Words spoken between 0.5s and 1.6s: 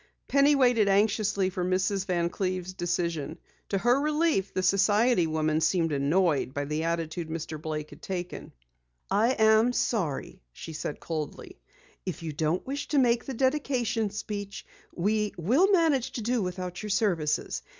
waited anxiously